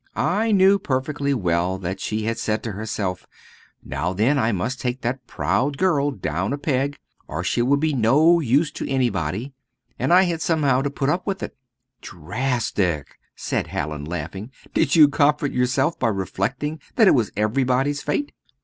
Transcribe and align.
I 0.15 0.51
knew 0.51 0.79
perfectly 0.79 1.31
well 1.31 1.77
that 1.77 1.99
she 1.99 2.23
had 2.23 2.39
said 2.39 2.63
to 2.63 2.71
herself, 2.71 3.27
'Now 3.85 4.13
then 4.13 4.39
I 4.39 4.51
must 4.51 4.81
take 4.81 5.01
that 5.01 5.27
proud 5.27 5.77
girl 5.77 6.09
down 6.09 6.53
a 6.53 6.57
peg, 6.57 6.97
or 7.27 7.43
she 7.43 7.61
will 7.61 7.77
be 7.77 7.93
no 7.93 8.39
use 8.39 8.71
to 8.71 8.89
anybody;' 8.89 9.53
and 9.99 10.11
I 10.11 10.23
had 10.23 10.41
somehow 10.41 10.81
to 10.81 10.89
put 10.89 11.09
up 11.09 11.27
with 11.27 11.43
it." 11.43 11.55
"Drastic!" 12.01 13.19
said 13.35 13.67
Hallin, 13.67 14.03
laughing; 14.05 14.49
"did 14.73 14.95
you 14.95 15.07
comfort 15.07 15.51
yourself 15.51 15.99
by 15.99 16.07
reflecting 16.07 16.79
that 16.95 17.07
it 17.07 17.13
was 17.13 17.31
everybody's 17.37 18.01
fate?" 18.01 18.31